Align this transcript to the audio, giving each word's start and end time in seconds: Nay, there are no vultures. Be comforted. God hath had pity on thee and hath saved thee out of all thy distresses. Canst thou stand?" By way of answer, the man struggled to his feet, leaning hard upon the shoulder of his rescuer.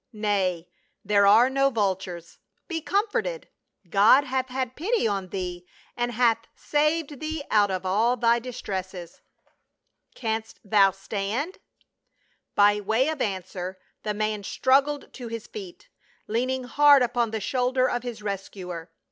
Nay, 0.11 0.67
there 1.05 1.27
are 1.27 1.47
no 1.47 1.69
vultures. 1.69 2.39
Be 2.67 2.81
comforted. 2.81 3.49
God 3.87 4.23
hath 4.23 4.47
had 4.49 4.75
pity 4.75 5.07
on 5.07 5.27
thee 5.27 5.67
and 5.95 6.11
hath 6.13 6.47
saved 6.55 7.19
thee 7.19 7.43
out 7.51 7.69
of 7.69 7.85
all 7.85 8.17
thy 8.17 8.39
distresses. 8.39 9.21
Canst 10.15 10.59
thou 10.63 10.89
stand?" 10.89 11.59
By 12.55 12.79
way 12.79 13.09
of 13.09 13.21
answer, 13.21 13.77
the 14.01 14.15
man 14.15 14.41
struggled 14.43 15.13
to 15.13 15.27
his 15.27 15.45
feet, 15.45 15.87
leaning 16.25 16.63
hard 16.63 17.03
upon 17.03 17.29
the 17.29 17.39
shoulder 17.39 17.87
of 17.87 18.01
his 18.01 18.23
rescuer. 18.23 18.89